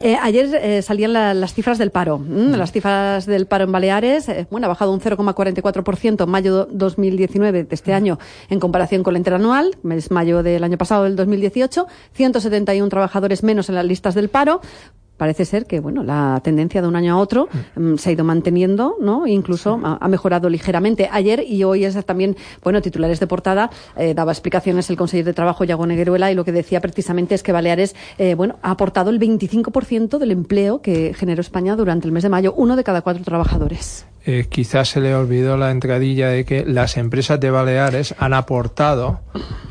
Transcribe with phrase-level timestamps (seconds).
[0.00, 2.22] Eh, ayer eh, salían las cifras del paro.
[2.24, 7.64] Las cifras del paro en Baleares, eh, bueno, ha bajado un 0,44% en mayo 2019
[7.64, 11.88] de este año en comparación con el interanual, mes mayo del año pasado, del 2018.
[12.12, 14.60] 171 trabajadores menos en las listas del paro
[15.18, 18.24] parece ser que bueno la tendencia de un año a otro mm, se ha ido
[18.24, 21.10] manteniendo no incluso ha, mejorado ligeramente.
[21.12, 25.34] Ayer y hoy es también bueno titulares de portada eh, daba explicaciones el consejero de
[25.34, 29.10] trabajo Yago Negueruela y lo que decía precisamente es que Baleares eh, bueno ha aportado
[29.10, 33.02] el 25% del empleo que generó España durante el mes de mayo uno de cada
[33.02, 38.14] cuatro trabajadores eh, quizás se le olvidó la entradilla de que las empresas de Baleares
[38.18, 39.20] han aportado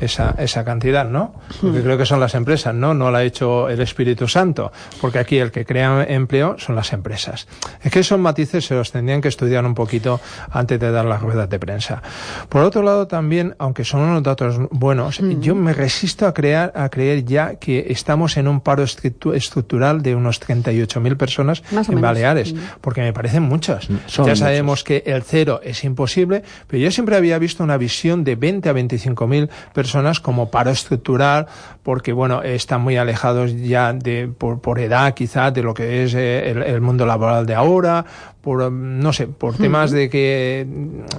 [0.00, 1.32] esa, esa cantidad, ¿no?
[1.60, 2.92] Porque creo que son las empresas, ¿no?
[2.92, 6.92] No la ha hecho el Espíritu Santo, porque aquí el que crea empleo son las
[6.92, 7.46] empresas.
[7.84, 10.20] Es que esos matices se los tendrían que estudiar un poquito
[10.50, 12.02] antes de dar las ruedas de prensa.
[12.48, 16.88] Por otro lado, también, aunque son unos datos buenos, yo me resisto a, crear, a
[16.88, 23.02] creer ya que estamos en un paro estructural de unos 38.000 personas en Baleares, porque
[23.02, 23.86] me parecen muchas.
[24.08, 28.34] ya sabemos que el cero es imposible, pero yo siempre había visto una visión de
[28.34, 31.46] 20 a 25 mil personas como paro estructural,
[31.82, 36.14] porque bueno, están muy alejados ya de, por, por edad quizá de lo que es
[36.14, 38.06] eh, el, mundo laboral de ahora,
[38.48, 40.66] por, no sé, por temas de que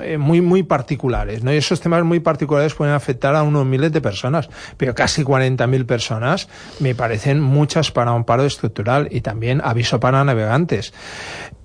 [0.02, 1.54] eh, muy, muy particulares, ¿no?
[1.54, 5.86] Y esos temas muy particulares pueden afectar a unos miles de personas, pero casi 40.000
[5.86, 6.50] personas
[6.80, 10.92] me parecen muchas para un paro estructural y también aviso para navegantes.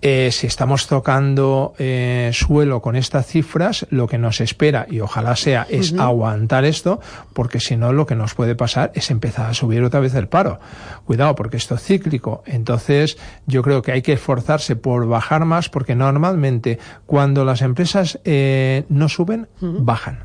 [0.06, 5.34] Eh, si estamos tocando eh, suelo con estas cifras, lo que nos espera, y ojalá
[5.34, 7.00] sea, es aguantar esto,
[7.33, 10.28] porque si no, lo que nos puede pasar es empezar a subir otra vez el
[10.28, 10.60] paro.
[11.06, 12.42] Cuidado, porque esto es cíclico.
[12.44, 13.16] Entonces,
[13.46, 18.84] yo creo que hay que esforzarse por bajar más, porque normalmente cuando las empresas eh,
[18.88, 20.24] no suben, bajan.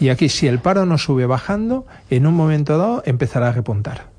[0.00, 4.12] Y aquí, si el paro no sube bajando, en un momento dado empezará a repuntar.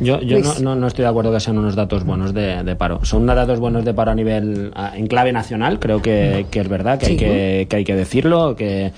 [0.00, 3.04] Yo, yo no, no, estoy de acuerdo que sean unos datos buenos de, paro.
[3.04, 6.68] Son unos datos buenos de paro a nivel, en clave nacional, creo que, que es
[6.68, 8.92] verdad, que, hay que, que hay que decirlo, que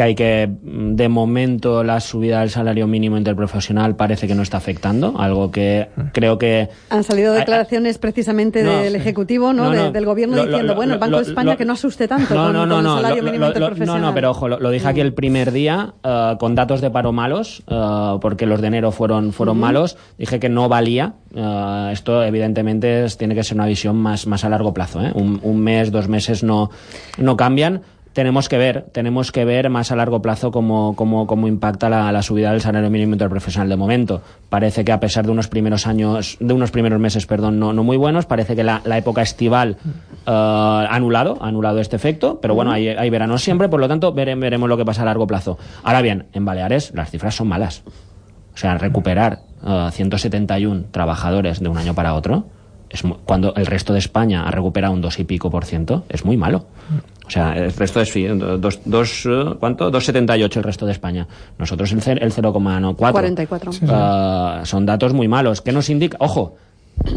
[0.00, 4.42] que hay que, mm, de momento, la subida del salario mínimo interprofesional parece que no
[4.42, 6.70] está afectando, algo que creo que...
[6.88, 9.70] Han salido declaraciones precisamente del Ejecutivo, ¿no?
[9.70, 13.22] del Gobierno diciendo, bueno, el Banco de España que no asuste tanto con, el salario
[13.22, 14.00] mínimo interprofesional.
[14.00, 17.12] No, no, pero ojo, lo, dije aquí el primer día uh, con datos de paro
[17.12, 21.12] malos, uh, porque los de enero fueron, fueron malos, dije que no valía.
[21.34, 25.02] Uh, esto, evidentemente, tiene que ser una visión más, más a largo plazo.
[25.02, 25.12] ¿eh?
[25.14, 26.70] Un, un mes, dos meses no,
[27.18, 27.82] no cambian
[28.20, 32.12] tenemos que ver, tenemos que ver más a largo plazo cómo, cómo, cómo impacta la,
[32.12, 34.20] la, subida del salario mínimo interprofesional de momento.
[34.50, 37.82] Parece que a pesar de unos primeros años, de unos primeros meses, perdón, no, no
[37.82, 39.78] muy buenos, parece que la, la época estival
[40.26, 43.88] uh, ha anulado, ha anulado este efecto, pero bueno, hay, hay verano siempre, por lo
[43.88, 45.56] tanto veremos lo que pasa a largo plazo.
[45.82, 47.84] Ahora bien, en Baleares las cifras son malas.
[48.52, 52.44] O sea, recuperar uh, eh, 171 trabajadores de un año para otro,
[52.90, 56.24] es cuando el resto de España ha recuperado un dos y pico por ciento, es
[56.24, 56.66] muy malo.
[57.30, 58.12] O sea, el resto es
[58.58, 59.28] dos, dos,
[59.60, 59.92] ¿cuánto?
[59.92, 61.28] 2,78 el resto de España.
[61.58, 62.96] Nosotros el, el 0,4.
[62.96, 63.70] 44.
[63.70, 65.60] Uh, son datos muy malos.
[65.60, 66.16] ¿Qué nos indica?
[66.18, 66.56] Ojo,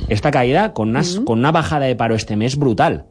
[0.09, 3.05] esta caída con, unas, con una bajada de paro este mes brutal.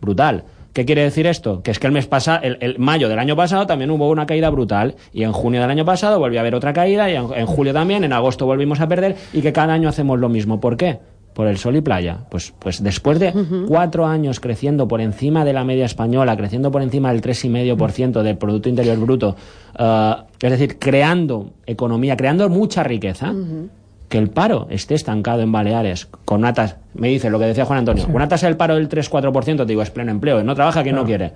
[0.00, 0.46] Brutal.
[0.72, 1.62] ¿Qué quiere decir esto?
[1.62, 4.50] Que es que el mes pasado, el, mayo del año pasado también hubo una caída
[4.50, 7.72] brutal y en junio del año pasado volvió a haber otra caída y en julio
[7.72, 10.58] también, en agosto volvimos a perder y que cada año hacemos lo mismo.
[10.58, 10.98] ¿Por qué?
[11.38, 12.18] Por el sol y playa.
[12.30, 13.32] Pues, pues después de
[13.68, 18.36] cuatro años creciendo por encima de la media española, creciendo por encima del 3,5% del
[18.36, 19.36] Producto Interior Bruto,
[19.78, 23.32] uh, es decir, creando economía, creando mucha riqueza,
[24.08, 27.64] que el paro esté estancado en Baleares con una tasa, me dice lo que decía
[27.64, 30.82] Juan Antonio, una tasa del paro del 3-4%, te digo, es pleno empleo, no trabaja
[30.82, 31.34] quien no quiere.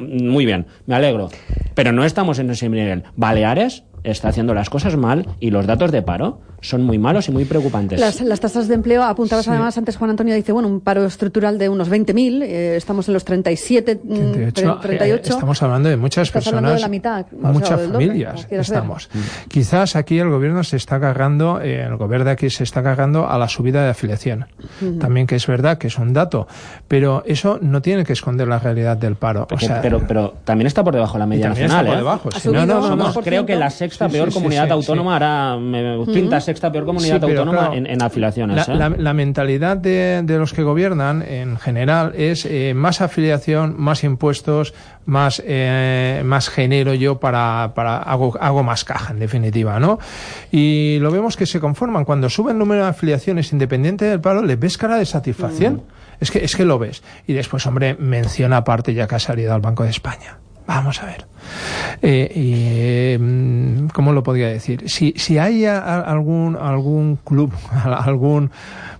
[0.00, 1.28] muy bien, me alegro.
[1.74, 3.02] Pero no estamos en ese nivel.
[3.16, 7.32] Baleares está haciendo las cosas mal y los datos de paro son muy malos y
[7.32, 8.00] muy preocupantes.
[8.00, 11.68] Las, tasas de empleo, apuntabas además antes, Juan Antonio dice, bueno, un paro estructural de
[11.68, 14.88] unos 20.000, eh, estamos en los 37, 38.
[14.88, 19.08] Eh, estamos hablando de muchas personas, de la mitad, muchas familias estamos.
[19.48, 23.28] Quizás aquí el gobierno se está cargando, eh, el gobierno de aquí se está cargando
[23.28, 24.46] a la subida de afiliación.
[25.00, 26.46] También que es verdad que es un dato,
[26.88, 29.46] pero eso no tiene que esconder la realidad del paro.
[29.82, 31.86] pero, pero, también está por debajo de la media nacional.
[31.86, 34.72] Está por debajo, no, no, creo que la sexta Sí, peor sí, sí, comunidad sí,
[34.72, 38.66] autónoma, ahora me, quinta, sexta peor comunidad Sí, autónoma claro, en, en afiliaciones.
[38.68, 38.78] La, ¿eh?
[38.78, 44.02] la- la mentalidad de, de los que gobiernan en general es eh, más afiliación, más
[44.04, 44.72] impuestos,
[45.04, 49.98] más, eh, más genero yo para, para hago, hago más caja en definitiva, ¿no?
[50.50, 52.04] Y lo vemos que se conforman.
[52.06, 55.82] Cuando sube el número de afiliaciones independiente del paro, les ves cara de satisfacción.
[56.18, 57.02] Es que, es que lo ves.
[57.26, 60.38] Y después, hombre, menciona aparte ya que ha salido al Banco de España.
[60.66, 61.26] Vamos a ver.
[62.02, 64.88] Eh, mm, ¿Cómo lo podría decir?
[64.90, 67.52] Si, si hay algún, algún club,
[67.84, 68.50] algún,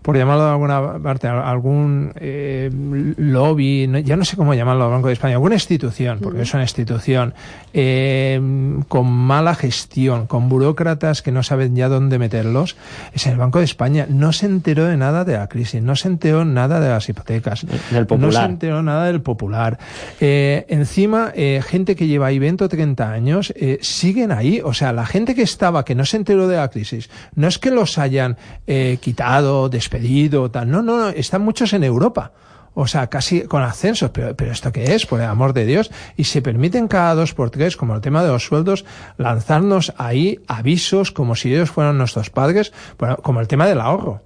[0.07, 2.71] por llamarlo de alguna parte, algún eh,
[3.17, 6.55] lobby, no- ya no sé cómo llamarlo al Banco de España, alguna institución, porque es
[6.55, 7.35] una institución,
[7.75, 8.41] eh,
[8.87, 12.77] con mala gestión, con burócratas que no saben ya dónde meterlos,
[13.13, 14.07] es el Banco de España.
[14.09, 17.67] No se enteró de nada de la crisis, no se enteró nada de las hipotecas,
[17.91, 18.33] Del no Popular.
[18.47, 19.79] se enteró nada del popular.
[20.21, 24.61] Eh, encima, eh, gente que lleva ahí 20 o 30 años eh, siguen ahí.
[24.65, 27.59] O sea, la gente que estaba, que no se enteró de la crisis, no es
[27.59, 28.37] que los hayan
[28.69, 29.96] eh, quitado, despedido,
[30.51, 30.71] tal.
[30.71, 32.33] No, no, no, están muchos en Europa.
[32.79, 35.07] O sea, casi con ascensos, pero, pero ¿esto qué es?
[35.07, 35.91] Por el amor de Dios.
[36.15, 38.85] Y se permiten cada dos por tres, como el tema de los sueldos,
[39.17, 44.26] lanzarnos ahí avisos como si ellos fueran nuestros padres, bueno, como el tema del ahorro.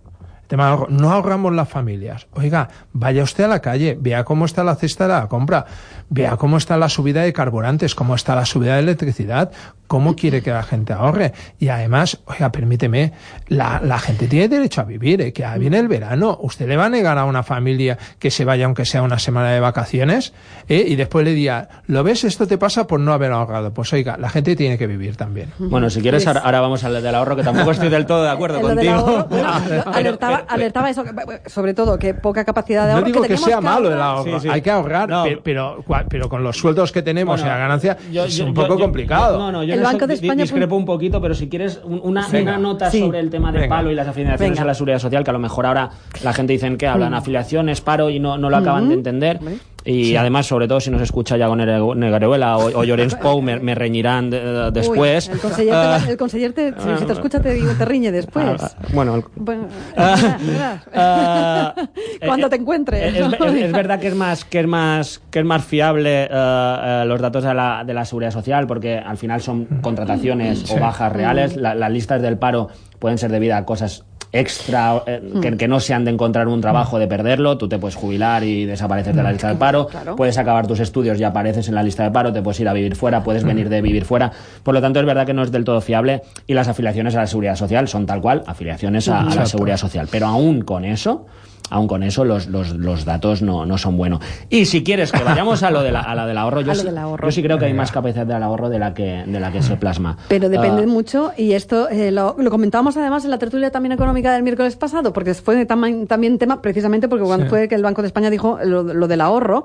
[0.51, 0.89] Tema ahorro.
[0.91, 2.27] No ahorramos las familias.
[2.33, 5.65] Oiga, vaya usted a la calle, vea cómo está la cesta de la compra,
[6.09, 9.53] vea cómo está la subida de carburantes, cómo está la subida de electricidad,
[9.87, 11.33] cómo quiere que la gente ahorre.
[11.61, 13.13] Y además, oiga, permíteme,
[13.47, 15.33] la, la gente tiene derecho a vivir, ¿eh?
[15.33, 16.37] que ya viene el verano.
[16.43, 19.51] ¿Usted le va a negar a una familia que se vaya aunque sea una semana
[19.51, 20.33] de vacaciones?
[20.69, 20.85] ¿eh?
[20.85, 22.25] Y después le diga, ¿lo ves?
[22.25, 23.73] Esto te pasa por no haber ahorrado.
[23.73, 25.53] Pues oiga, la gente tiene que vivir también.
[25.61, 28.25] Bueno, si quieres, Pues- ahora, ahora vamos al del ahorro, que tampoco estoy del todo
[28.25, 28.95] de acuerdo contigo.
[28.95, 31.11] ahorro, bueno, Pero- alertaba, pero- alertaba eso, que-
[31.51, 33.07] sobre todo que poca capacidad de No ahorro.
[33.07, 34.49] digo que, sea malo el ahorro, Sí, sí.
[34.49, 35.25] hay que ahorrar, No.
[35.25, 38.45] pe- pero, pero con los sueldos que tenemos Bueno, y la ganancia yo- es yo-
[38.47, 39.39] un yo- poco yo- complicado.
[39.39, 42.27] No, no, yo El Banco de España, discrepo un poquito, pero si quieres un- una,
[42.29, 42.53] Venga.
[42.53, 43.01] una nota Sí.
[43.01, 43.77] sobre el tema del Venga.
[43.77, 44.63] palo y las afiliaciones Venga.
[44.63, 45.91] a la seguridad social, que a lo mejor ahora
[46.23, 49.41] la gente dicen que hablan afiliaciones, paro y no, no lo acaban de entender.
[49.85, 53.59] Y además, sobre todo, si nos escucha Yago Nere- Negaruela o, o Llorens Pou, me,
[53.59, 55.29] me reñirán de- de- después.
[55.29, 57.85] Uy, el conseller, te, Ah, el conseller te- si, si te escucha te, digo, te
[57.85, 58.45] riñe después.
[58.63, 61.75] ah, bueno, el- Bueno, Ah, ah,
[62.27, 63.15] Cuando eh, te encuentres.
[63.15, 66.29] Es, es- es verdad que es más que es más que es más fiable eh,
[66.31, 70.79] eh, los datos de la, de la seguridad social porque al final son contrataciones o
[70.79, 71.57] bajas reales.
[71.57, 72.69] La- las listas del paro
[72.99, 76.99] pueden ser debidas a cosas extra eh, que, que no sean de encontrar un trabajo
[76.99, 80.17] de perderlo tú te puedes jubilar y desaparecer de la lista del paro Claro.
[80.17, 82.73] puedes acabar tus estudios y apareces en la lista de paro te puedes ir a
[82.73, 84.31] vivir fuera puedes venir de vivir fuera.
[84.63, 87.21] Por lo tanto es verdad que no es del todo fiable y las afiliaciones a
[87.21, 90.07] la seguridad social son tal cual afiliaciones a, a la seguridad social.
[90.11, 91.27] Pero aún con eso
[91.69, 94.21] aún con eso los, los, los datos no, no son buenos.
[94.49, 96.85] Y si quieres que vayamos a lo, de la, a la del ahorro, yo, sí,
[96.87, 97.29] del ahorro.
[97.29, 99.63] yo sí creo que hay más capacidad del ahorro de la que, de la que
[99.63, 100.17] se plasma.
[100.29, 103.93] Pero depende Ah, mucho, y esto eh, lo, lo comentábamos además en la tertulia también
[103.93, 107.51] económica del miércoles pasado, porque fue tam- también tema, precisamente porque cuando Sí.
[107.51, 109.65] fue que el Banco de España dijo lo, lo del ahorro,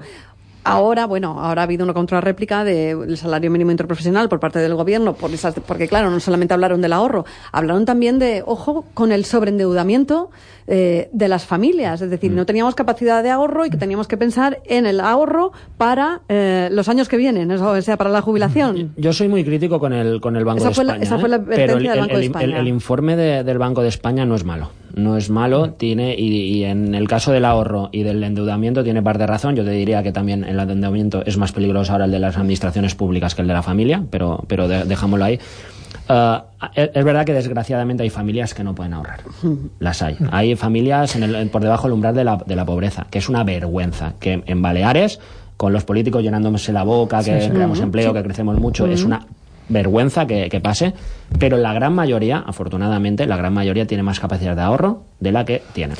[0.67, 5.13] Ahora, bueno, ahora ha habido una contrarréplica del salario mínimo interprofesional por parte del gobierno,
[5.13, 9.25] por esas, porque claro, no solamente hablaron del ahorro, hablaron también de, ojo, con el
[9.25, 10.31] sobreendeudamiento
[10.67, 12.01] eh, de las familias.
[12.01, 15.51] Es decir, no teníamos capacidad de ahorro y que teníamos que pensar en el ahorro
[15.77, 18.91] para eh, los años que vienen, o sea, para la jubilación.
[18.97, 21.03] Yo soy muy crítico con el, con el Banco Esa de la- España.
[21.03, 21.19] esa ¿eh?
[21.19, 22.59] fue la Pero el, del Banco el- de España.
[22.59, 24.71] el informe de- del Banco de España no es malo.
[24.95, 29.03] No es malo, tiene, y, y en el caso del ahorro y del endeudamiento tiene
[29.03, 29.53] parte de razón.
[29.55, 32.95] Yo te diría que también el endeudamiento es más peligroso ahora el de las administraciones
[32.95, 35.37] públicas que el de la familia, pero, pero de- dejámoslo ahí.
[36.07, 39.21] Ah, es es verdad que desgraciadamente hay familias que no pueden ahorrar.
[39.79, 40.17] Las hay.
[40.31, 43.29] Hay familias en el- por debajo del umbral de la, de la pobreza, que es
[43.29, 44.13] una vergüenza.
[44.19, 45.19] Que en Baleares,
[45.57, 49.25] con los políticos llenándose la boca, que creamos empleo, que crecemos mucho, es una
[49.67, 50.93] vergüenza que, que pase,
[51.39, 55.43] pero la gran mayoría, afortunadamente, la gran mayoría tiene más capacidad de ahorro de la
[55.45, 55.95] que tiene.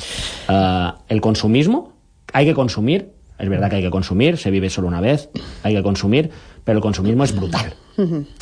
[0.48, 1.92] Ah, el consumismo,
[2.32, 5.30] hay que consumir, es verdad que hay que consumir, se vive solo una vez,
[5.64, 6.30] hay que consumir,
[6.64, 7.74] pero el consumismo es brutal.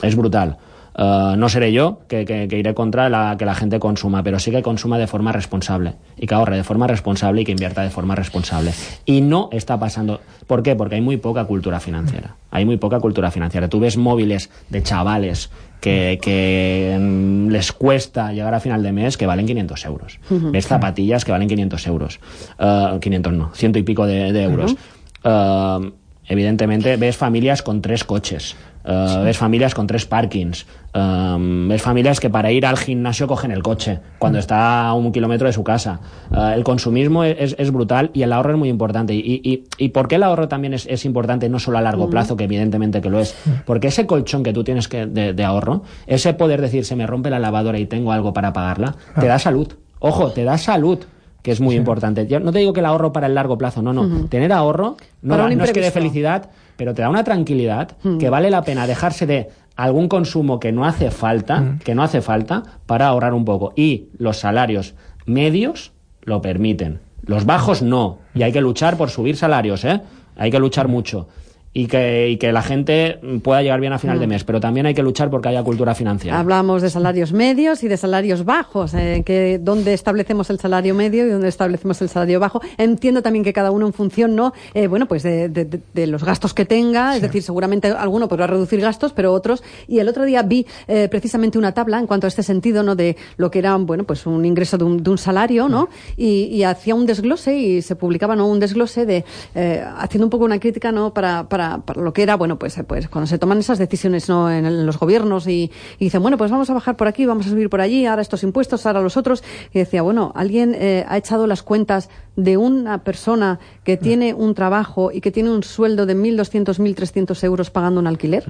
[0.02, 0.58] Es brutal.
[0.96, 4.38] Ah, no seré yo que, que- que iré contra la, que la gente consuma, pero
[4.38, 7.82] sí que consuma de forma responsable y que ahorre de forma responsable y que invierta
[7.82, 8.72] de forma responsable.
[9.04, 10.20] Y no está pasando.
[10.46, 10.76] ¿Por qué?
[10.76, 12.36] Porque hay muy poca cultura financiera.
[12.52, 13.68] Hay muy poca cultura financiera.
[13.68, 19.16] Tú ves móviles de chavales que, que mm, les cuesta llegar a final de mes
[19.16, 20.20] que valen 500 euros.
[20.52, 22.20] Ves zapatillas que valen 500 euros.
[22.58, 24.76] Ah, 500 no, ciento y pico de, de euros.
[25.24, 25.80] Ah,
[26.26, 28.56] evidentemente ves familias con tres coches.
[28.84, 30.66] Eh, ves familias con tres parkings.
[30.92, 31.36] Eh,
[31.68, 35.46] ves familias que para ir al gimnasio cogen el coche cuando está a un kilómetro
[35.46, 36.00] de su casa.
[36.30, 39.14] Eh, el consumismo es, es, brutal y el ahorro es muy importante.
[39.14, 42.10] ¿Y, y, y por qué el ahorro también es, es, importante, no solo a largo
[42.10, 43.34] plazo, que evidentemente que lo es?
[43.64, 47.06] Porque ese colchón que tú tienes que, de, de ahorro, ese poder decir, se me
[47.06, 49.72] rompe la lavadora y tengo algo para pagarla, te da salud.
[49.98, 50.98] Ojo, te da salud
[51.44, 51.78] que es muy sí.
[51.78, 52.26] importante.
[52.26, 54.00] Yo no te digo que el ahorro para el largo plazo, no, no.
[54.00, 54.28] Uh -huh.
[54.30, 56.48] Tener ahorro no, da, no es que dé felicidad,
[56.78, 58.18] pero te da una tranquilidad uh -huh.
[58.18, 61.78] que vale la pena dejarse de algún consumo que no hace falta, uh -huh.
[61.80, 63.74] que no hace falta para ahorrar un poco.
[63.76, 64.94] Y los salarios
[65.26, 67.00] medios lo permiten.
[67.26, 68.20] Los bajos no.
[68.34, 70.00] Y hay que luchar por subir salarios, ¿eh?
[70.38, 71.28] Hay que luchar mucho
[71.76, 74.86] y que, y que la gente pueda llegar bien a final de mes, pero también
[74.86, 76.38] hay que luchar porque haya cultura financiera.
[76.38, 81.26] Hablamos de salarios medios y de salarios bajos, eh, que dónde establecemos el salario medio
[81.26, 82.62] y dónde establecemos el salario bajo.
[82.78, 84.52] Entiendo también que cada uno en función, ¿no?
[84.72, 87.16] Eh, bueno, pues de, de, de, los gastos que tenga, sí.
[87.16, 89.64] es decir, seguramente alguno podrá reducir gastos, pero otros.
[89.88, 92.94] Y el otro día vi eh, precisamente una tabla en cuanto a este sentido, ¿no?
[92.94, 95.88] De lo que era, bueno, pues un ingreso de un, de un salario, ¿no?
[96.16, 98.46] Y, y, hacía un desglose y se publicaba, ¿no?
[98.46, 99.24] Un desglose de,
[99.56, 101.12] eh, haciendo un poco una crítica, ¿no?
[101.12, 104.28] para, para para, para, lo que era, bueno, pues, pues cuando se toman esas decisiones
[104.28, 104.50] ¿no?
[104.50, 107.46] en, en los gobiernos y, y, dicen, bueno, pues vamos a bajar por aquí, vamos
[107.46, 109.42] a subir por allí, ahora estos impuestos, ahora los otros.
[109.72, 114.54] Y decía, bueno, alguien eh, ha echado las cuentas de una persona que tiene un
[114.54, 118.44] trabajo y que tiene un sueldo de 1.200, 1.300 euros pagando un alquiler.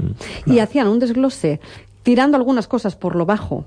[0.46, 1.60] Y hacían un desglose
[2.02, 3.64] tirando algunas cosas por lo bajo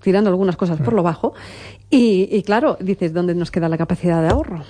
[0.00, 1.34] tirando algunas cosas por lo bajo
[1.90, 4.62] y, y, claro, dices, ¿dónde nos queda la capacidad de ahorro?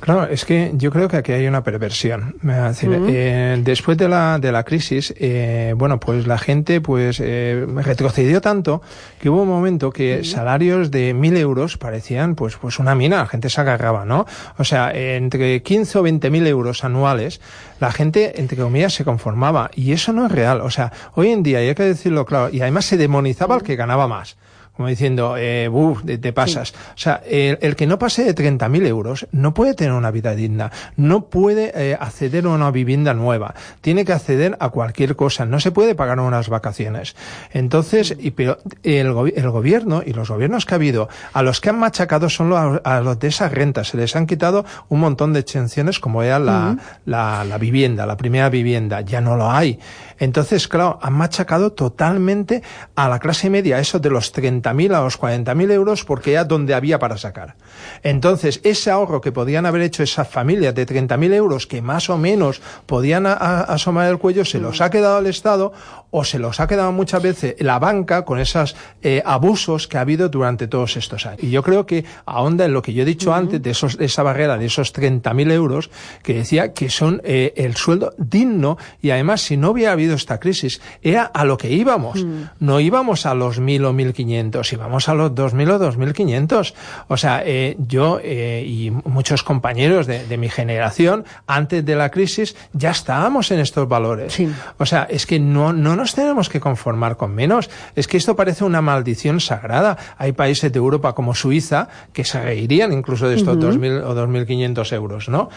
[0.00, 2.36] Claro, es que yo creo que aquí hay una perversión.
[2.42, 3.10] Decir, uh -huh.
[3.10, 8.40] eh, después de la, de la crisis, eh, bueno, pues la gente pues eh, retrocedió
[8.40, 8.82] tanto
[9.18, 10.24] que hubo un momento que uh -huh.
[10.24, 14.26] salarios de mil euros parecían pues, pues una mina, la gente se agarraba, ¿no?
[14.58, 17.40] O sea, entre 15 o 20 mil euros anuales,
[17.80, 19.70] la gente, entre comillas, se conformaba.
[19.74, 20.60] Y eso no es real.
[20.60, 23.58] O sea, hoy en día, y hay que decirlo claro, y además se demonizaba uh
[23.58, 23.60] -huh.
[23.60, 24.36] al que ganaba más
[24.76, 26.68] como diciendo, eh, buf, te, pasas.
[26.68, 26.74] Sí.
[26.74, 30.34] O sea, el, el, que no pase de 30.000 euros no puede tener una vida
[30.34, 35.46] digna, no puede eh, acceder a una vivienda nueva, tiene que acceder a cualquier cosa,
[35.46, 37.16] no se puede pagar unas vacaciones.
[37.52, 41.70] Entonces, y, pero el, el gobierno y los gobiernos que ha habido, a los que
[41.70, 45.32] han machacado son los, a los de esas rentas, se les han quitado un montón
[45.32, 46.80] de exenciones como era la, uh -huh.
[47.06, 49.78] la, la vivienda, la primera vivienda, ya no lo hay.
[50.18, 52.62] Entonces, claro, han machacado totalmente
[52.94, 54.32] a la clase media, eso de los
[54.66, 57.56] 30.000 a los 40.000 euros, porque ya donde había para sacar.
[58.02, 62.18] Entonces, ese ahorro que podían haber hecho esas familias de 30.000 euros, que más o
[62.18, 65.72] menos podían a, a, asomar el cuello, se los ha quedado el Estado
[66.10, 70.02] o se los ha quedado muchas veces la banca con esos eh, abusos que ha
[70.02, 71.42] habido durante todos estos años.
[71.42, 73.38] Y yo creo que ahonda en lo que yo he dicho uh -huh.
[73.38, 75.90] antes de, esos, de esa barrera de esos 30.000 euros,
[76.22, 80.38] que decía que son eh, el sueldo digno y además si no hubiera habido esta
[80.38, 82.22] crisis, era a lo que íbamos.
[82.22, 82.50] Uh -huh.
[82.60, 86.74] No íbamos a los 1.000 o 1.500, íbamos a los 2.000 o 2.500.
[87.08, 92.10] O sea, eh, yo eh, y muchos compañeros de, de, mi generación, antes de la
[92.10, 94.34] crisis, ya estábamos en estos valores.
[94.34, 94.48] Sí.
[94.78, 97.70] O sea, es que no, no nos tenemos que conformar con menos.
[97.94, 99.96] Es que esto parece una maldición sagrada.
[100.18, 104.02] Hay países de Europa como Suiza que se reirían incluso de estos uh -huh.
[104.02, 105.48] 2.000 o 2.500 euros, ¿no?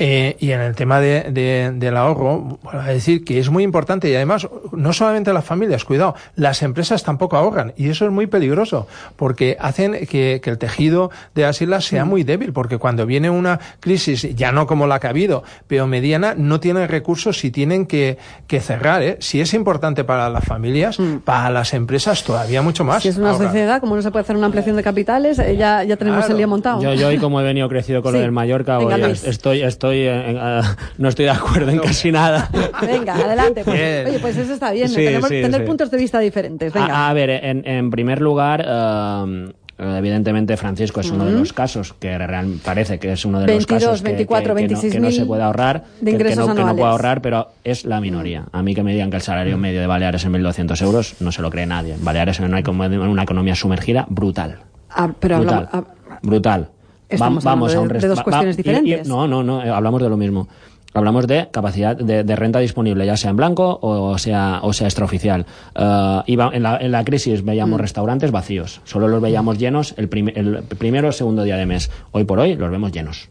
[0.00, 4.08] Eh, y en el tema de, de, del ahorro, a decir que es muy importante
[4.08, 8.28] y además no solamente las familias, cuidado, las empresas tampoco ahorran y eso es muy
[8.28, 13.06] peligroso porque hacen que, que el tejido de las islas sea muy débil porque cuando
[13.06, 17.44] viene una crisis, ya no como la que ha habido, pero mediana, no tienen recursos
[17.44, 19.02] y tienen que, que cerrar.
[19.02, 19.16] ¿eh?
[19.18, 19.67] Si es importante
[20.06, 21.18] para las familias, mm.
[21.18, 23.02] para las empresas todavía mucho más.
[23.02, 23.48] Si es una ahorrar.
[23.48, 26.32] sociedad, como no se puede hacer una ampliación de capitales, eh, ya, ya tenemos claro.
[26.32, 26.82] el día montado.
[26.82, 28.18] Yo, yo hoy como he venido crecido con sí.
[28.18, 30.62] lo del Mallorca, Venga, hoy estoy, estoy estoy en, uh,
[30.98, 32.50] no estoy de acuerdo en casi nada.
[32.80, 33.64] Venga, adelante.
[33.64, 34.08] Pues.
[34.08, 35.66] Oye, pues eso está bien, sí, tenemos, sí, tener sí.
[35.66, 36.72] puntos de vista diferentes.
[36.72, 36.94] Venga.
[36.94, 41.32] A, a ver, en, en, primer lugar, uh, Evidentemente, Francisco es uno uh -huh.
[41.32, 44.62] de los casos que real, parece que es uno de 22, los casos 24, que,
[44.62, 47.22] que, 26 que, no, que, no, se puede ahorrar, de que, no, no, puede ahorrar,
[47.22, 48.46] pero es la minoría.
[48.50, 51.30] A mí que me digan que el salario medio de Baleares es 1.200 euros, no
[51.30, 51.94] se lo cree nadie.
[52.00, 54.58] Baleares en una, una economía sumergida brutal.
[54.90, 55.68] Ah, pero brutal.
[55.70, 56.68] Hablamos, ah, brutal.
[57.08, 59.06] Estamos Va, vamos a un de, de dos cuestiones diferentes.
[59.06, 60.48] Y, y, no, no, no, eh, hablamos de lo mismo.
[60.94, 64.86] Hablamos de capacidad de, de, renta disponible, ya sea en blanco o sea, o sea
[64.86, 65.46] extraoficial.
[65.76, 67.82] Uh, iba, en, la, en la crisis veíamos mm.
[67.82, 71.90] restaurantes vacíos, solo los veíamos llenos el, prim, el primero o segundo día de mes.
[72.12, 73.28] Hoy por hoy los vemos llenos.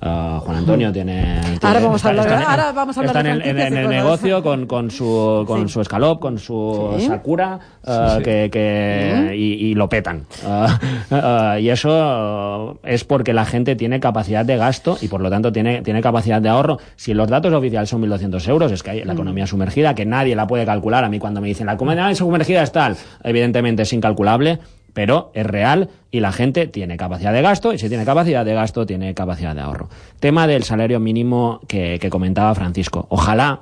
[0.00, 3.22] Uh, Juan Antonio tiene, tiene, Ahora vamos a hablar- está ahora vamos a hablar está
[3.24, 5.72] de en, el- en- en el negocio con, con su con Sí.
[5.72, 7.06] su escalop, con su Sí.
[7.06, 8.22] Sakura, uh, sí.
[8.22, 10.24] que, que- y, y lo petan.
[10.46, 15.30] Uh, uh, y eso es porque la gente tiene capacidad de gasto y por lo
[15.30, 16.78] tanto tiene, tiene capacidad de ahorro.
[16.96, 20.36] Si los datos oficiales son 1.200 euros, es que hay la economía sumergida, que nadie
[20.36, 21.02] la puede calcular.
[21.04, 24.58] A mí cuando me dicen la economía sumergida es tal, evidentemente es incalculable,
[24.98, 28.52] pero es real y la gente tiene capacidad de gasto y si tiene capacidad de
[28.52, 29.88] gasto tiene capacidad de ahorro.
[30.18, 33.06] Tema del salario mínimo que, que comentaba Francisco.
[33.08, 33.60] Ojalá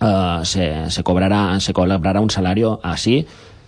[0.00, 3.26] eh, se, se cobrará se cobrará un salario así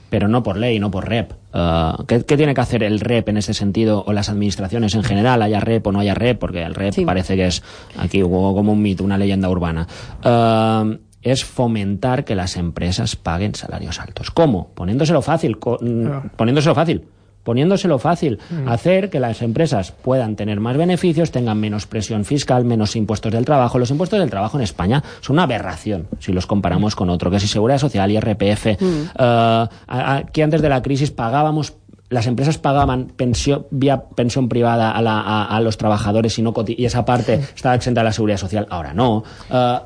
[0.09, 1.33] pero no por ley, no por rep.
[1.53, 5.03] Eh, ¿qué, qué tiene que hacer el rep en ese sentido o las administraciones en
[5.03, 6.39] general, haya rep o no haya rep?
[6.39, 7.05] Porque el rep Sí.
[7.05, 7.65] parece que es
[7.99, 9.89] aquí como un mito, una leyenda urbana.
[10.23, 14.31] Eh, es fomentar que las empresas paguen salarios altos.
[14.31, 14.69] ¿Cómo?
[14.75, 17.05] Poniéndoselo fácil, mm, poniéndoselo fácil.
[17.43, 22.97] Poniéndoselo fácil, hacer que las empresas puedan tener más beneficios, tengan menos presión fiscal, menos
[22.97, 23.79] impuestos del trabajo.
[23.79, 27.39] Los impuestos del trabajo en España son una aberración si los comparamos con otro, que
[27.39, 28.67] si Seguridad Social y RPF.
[28.69, 28.79] eh,
[29.19, 31.75] a- a- aquí antes de la crisis pagábamos
[32.11, 36.53] las empresas pagaban pensión, vía pensión privada a, la- a- a los trabajadores y, no
[36.67, 38.67] y esa parte estaba exenta de la seguridad social.
[38.71, 39.25] Ahora no.
[39.51, 39.79] Eh,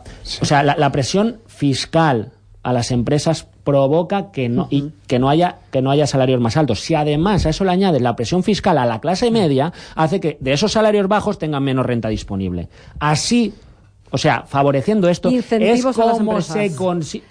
[0.43, 2.33] O sea, la, la presión fiscal
[2.63, 6.57] a las empresas provoca que no, y que, no haya, que no haya salarios más
[6.57, 6.81] altos.
[6.81, 10.37] Si además a eso le añades la presión fiscal a la clase media, hace que
[10.41, 12.69] de esos salarios bajos tengan menos renta disponible.
[12.99, 13.55] Así,
[14.11, 15.29] o sea, favoreciendo esto,
[15.73, 15.83] es
[16.19, 17.25] como se consigue...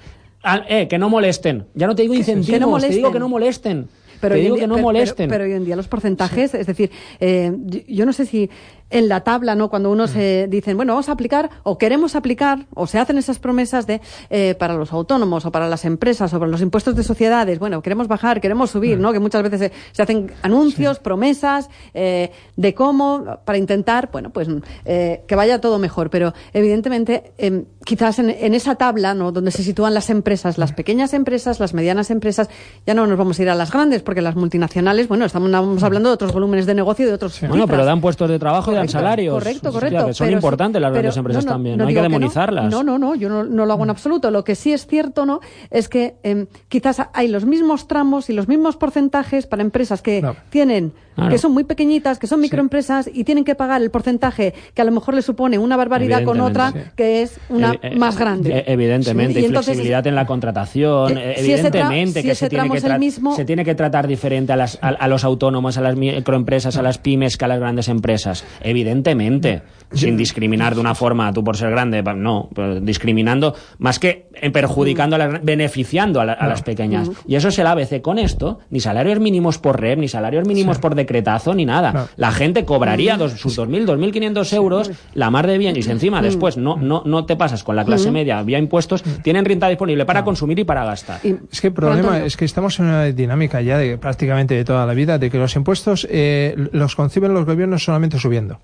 [0.69, 1.65] Eh, que no molesten.
[1.73, 3.89] Ya no te digo incentivos, te digo que no molesten.
[4.21, 5.15] Pero te hoy en digo día- que no pero- molesten.
[5.29, 7.51] Pero, pero hoy en día los porcentajes, es decir, eh,
[7.87, 8.49] yo no sé si
[8.89, 9.69] en la tabla, ¿no?
[9.69, 13.39] Cuando uno se dicen, bueno, vamos a aplicar o queremos aplicar o se hacen esas
[13.39, 17.03] promesas de eh, para los autónomos o para las empresas o para los impuestos de
[17.03, 19.11] sociedades, bueno, queremos bajar, queremos subir, ¿no?
[19.11, 24.47] Que muchas veces se, se hacen anuncios, promesas eh, de cómo para intentar, bueno, pues
[24.85, 26.09] eh, que vaya todo mejor.
[26.09, 29.31] Pero evidentemente, em, quizás en, en esa tabla, ¿no?
[29.31, 32.49] Donde se sitúan las empresas, las pequeñas empresas, las medianas empresas,
[32.85, 35.83] ya no nos vamos a ir a las grandes, porque las multinacionales, bueno, estamos, estamos
[35.83, 37.39] hablando de otros volúmenes de negocio de otros.
[37.47, 39.33] Bueno, pero dan puestos de trabajo dan salarios.
[39.33, 40.07] Correcto, Hostia, correcto.
[40.07, 41.77] que son pero- importantes las pero- grandes empresas no, no, también.
[41.77, 42.71] No, hay que demonizarlas.
[42.71, 44.31] No, no, no, yo no, no lo hago en absoluto.
[44.31, 45.39] Lo que sí es cierto, ¿no?
[45.69, 50.21] Es que em, quizás hay los mismos tramos y los mismos porcentajes para empresas que
[50.21, 50.35] No.
[50.49, 51.31] tienen, Claro.
[51.31, 54.85] que son muy pequeñitas, que son microempresas y tienen que pagar el porcentaje que a
[54.85, 58.51] lo mejor le supone una barbaridad con otra que es una eh, más grande.
[58.59, 62.21] eh, Evidentemente, Sí, y y entonces- flexibilidad en la contratación, Eh, si ese tra- evidentemente
[62.21, 64.53] si que ese se tiene tramo que, es el mismo- se tiene que tratar diferente
[64.53, 67.59] a, las, a, a los autónomos, a las microempresas, a las pymes que a las
[67.59, 68.43] grandes empresas.
[68.69, 69.61] Evidentemente,
[69.93, 74.49] sin discriminar de una forma, tú por ser grande, no, pero discriminando, más que eh,
[74.51, 77.07] perjudicando, a las, beneficiando a, la- a las pequeñas.
[77.27, 78.01] Y eso es el ABC.
[78.01, 82.09] Con esto, ni salarios mínimos por REP, ni salarios mínimos por decretazo, ni nada.
[82.17, 86.21] La gente cobraría dos, sus 2.000, 2.500 euros, la mar de bien, y si encima
[86.21, 90.05] después no, no, no te pasas con la clase media vía impuestos, tienen renta disponible
[90.05, 91.19] para consumir y para gastar.
[91.23, 94.65] Y- Es que el problema es que estamos en una dinámica ya de prácticamente de
[94.65, 98.56] toda la vida de que los impuestos eh, los conciben los gobiernos solamente subiendo.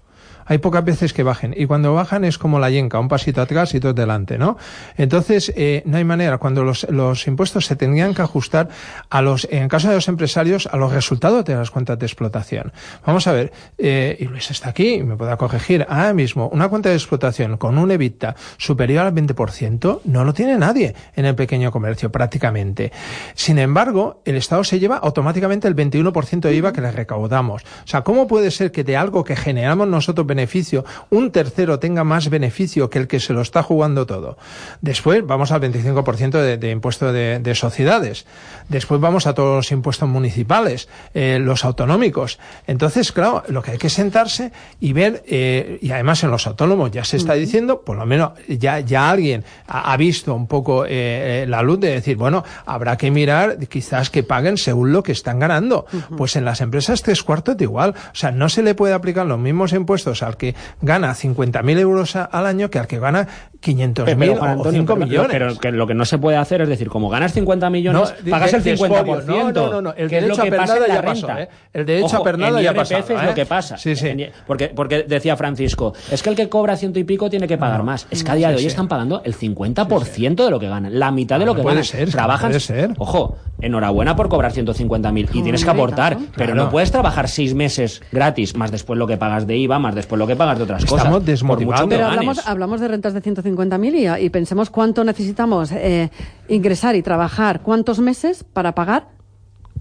[0.45, 3.73] Hay pocas veces que bajen y cuando bajan es como la yenca, un pasito atrás
[3.73, 4.57] y dos delante, ¿no?
[4.97, 6.37] Entonces eh, no hay manera.
[6.37, 8.69] Cuando los, los impuestos se tendrían que ajustar
[9.09, 12.71] a los, en caso de los empresarios, a los resultados de las cuentas de explotación.
[13.05, 15.85] Vamos a ver, eh, y Luis está aquí me puede corregir.
[15.89, 20.57] Ahora mismo una cuenta de explotación con un EBITDA superior al 20% no lo tiene
[20.57, 22.91] nadie en el pequeño comercio prácticamente.
[23.35, 27.63] Sin embargo, el Estado se lleva automáticamente el 21% de IVA que le recaudamos.
[27.63, 32.03] O sea, ¿cómo puede ser que de algo que generamos nosotros beneficio, un tercero tenga
[32.03, 34.37] más beneficio que el que se lo está jugando todo?
[34.81, 38.25] Después vamos al 25% de, de impuesto de, de sociedades.
[38.69, 42.39] Después vamos a todos los impuestos municipales, eh, los autonómicos.
[42.67, 46.91] Entonces, claro, lo que hay que sentarse y ver, eh, y además en los autónomos
[46.91, 50.85] ya se está diciendo, por lo menos ya, ya alguien ha, ha visto un poco
[50.85, 55.03] eh, eh, la luz de decir, bueno, habrá que mirar quizás que paguen según lo
[55.03, 55.85] que están ganando.
[56.17, 57.93] Pues en las empresas tres cuartos de igual.
[58.11, 62.15] O sea, no se le puede aplicar los mismos impuestos al que gana 50.000 euros
[62.15, 63.27] al año que al que gana
[63.61, 65.29] 500.000 Pero, Juan o Antonio, 5 pero- millones.
[65.31, 68.31] Pero que lo que no se puede hacer es decir, como ganas 50 millones, No,
[68.31, 69.17] pagas de- el de 50%.
[69.19, 69.43] expolio.
[69.43, 69.93] No, no, no, no.
[69.95, 71.29] El derecho a pernada ya pasó.
[71.37, 71.49] ¿eh?
[71.73, 73.25] El derecho a pernada ya pasado, es ¿eh?
[73.25, 73.77] lo que pasa.
[73.77, 74.07] Sí, sí.
[74.09, 77.57] En- porque, porque decía Francisco, es que el que cobra ciento y pico tiene que
[77.57, 78.05] pagar más.
[78.11, 78.67] Es que a día de hoy sí.
[78.67, 80.99] están pagando el 50% de lo que ganan.
[80.99, 81.85] La mitad de lo no que puede ganan.
[81.85, 82.49] ser, Trabajan.
[82.49, 82.91] puede ser.
[82.97, 88.01] Ojo, enhorabuena por cobrar 150.000 y tienes que aportar, pero no puedes trabajar seis meses
[88.11, 90.83] gratis, más después lo que pagas de IVA, más después lo que pagas de otras
[90.85, 90.99] cosas.
[90.99, 91.89] Estamos por desmotivando.
[91.89, 96.09] Pero hablamos, hablamos de rentas de 150.000 y, y pensemos cuánto necesitamos eh,
[96.47, 99.07] ingresar y trabajar, cuántos meses para pagar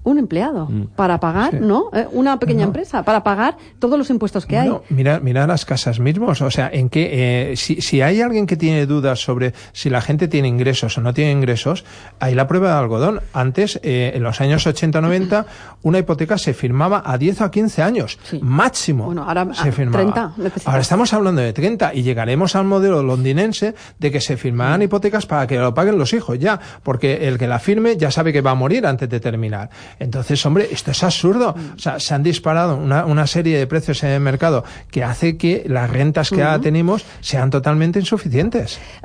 [0.05, 1.91] un empleado para pagar, ¿no?
[1.93, 4.97] Eh, una pequeña empresa para pagar todos los impuestos que Bueno, hay.
[4.97, 6.41] mira, mira las casas mismos.
[6.43, 10.01] O sea, en que eh, si, si hay alguien que tiene dudas sobre si la
[10.01, 11.85] gente tiene ingresos o no tiene ingresos,
[12.19, 13.21] hay la prueba de algodón.
[13.33, 15.47] Antes, eh, en los años 80-90,
[15.83, 18.41] una hipoteca se firmaba a 10 o a 15 años, Sí.
[18.43, 19.05] máximo.
[19.07, 20.03] Bueno, ahora se a firmaba.
[20.03, 20.67] 30 necesitas.
[20.67, 24.83] Ahora estamos hablando de 30 y llegaremos al modelo londinense de que se firmarán Mm.
[24.85, 28.33] hipotecas para que lo paguen los hijos ya, porque el que la firme ya sabe
[28.33, 29.71] que va a morir antes de terminar.
[29.99, 31.55] Entonces, hombre, esto es absurdo.
[31.75, 35.37] O sea, se han disparado una, una serie de precios en el mercado que hace
[35.37, 38.79] que las rentas que ahora tenemos sean totalmente insuficientes.